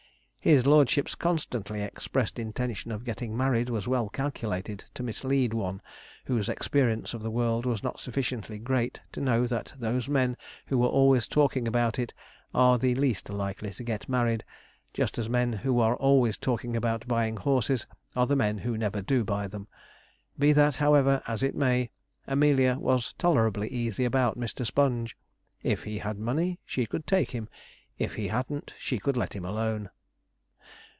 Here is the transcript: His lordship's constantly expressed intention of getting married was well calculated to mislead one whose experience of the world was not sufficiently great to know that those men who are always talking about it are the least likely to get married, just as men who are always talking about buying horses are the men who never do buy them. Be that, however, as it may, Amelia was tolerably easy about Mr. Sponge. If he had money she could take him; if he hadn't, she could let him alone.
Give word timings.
His 0.43 0.65
lordship's 0.65 1.13
constantly 1.13 1.83
expressed 1.83 2.39
intention 2.39 2.91
of 2.91 3.03
getting 3.05 3.37
married 3.37 3.69
was 3.69 3.87
well 3.87 4.09
calculated 4.09 4.85
to 4.95 5.03
mislead 5.03 5.53
one 5.53 5.83
whose 6.25 6.49
experience 6.49 7.13
of 7.13 7.21
the 7.21 7.29
world 7.29 7.67
was 7.67 7.83
not 7.83 7.99
sufficiently 7.99 8.57
great 8.57 8.99
to 9.11 9.21
know 9.21 9.45
that 9.45 9.75
those 9.77 10.09
men 10.09 10.35
who 10.65 10.83
are 10.83 10.89
always 10.89 11.27
talking 11.27 11.67
about 11.67 11.99
it 11.99 12.11
are 12.55 12.79
the 12.79 12.95
least 12.95 13.29
likely 13.29 13.69
to 13.69 13.83
get 13.83 14.09
married, 14.09 14.43
just 14.95 15.19
as 15.19 15.29
men 15.29 15.53
who 15.53 15.79
are 15.79 15.95
always 15.97 16.39
talking 16.39 16.75
about 16.75 17.07
buying 17.07 17.37
horses 17.37 17.85
are 18.15 18.25
the 18.25 18.35
men 18.35 18.57
who 18.57 18.75
never 18.75 19.03
do 19.03 19.23
buy 19.23 19.47
them. 19.47 19.67
Be 20.39 20.53
that, 20.53 20.77
however, 20.77 21.21
as 21.27 21.43
it 21.43 21.53
may, 21.53 21.91
Amelia 22.25 22.79
was 22.79 23.13
tolerably 23.19 23.67
easy 23.67 24.05
about 24.05 24.39
Mr. 24.39 24.65
Sponge. 24.65 25.15
If 25.61 25.83
he 25.83 25.99
had 25.99 26.17
money 26.17 26.59
she 26.65 26.87
could 26.87 27.05
take 27.05 27.29
him; 27.29 27.47
if 27.99 28.15
he 28.15 28.29
hadn't, 28.29 28.73
she 28.79 28.97
could 28.97 29.15
let 29.15 29.35
him 29.35 29.45
alone. 29.45 29.91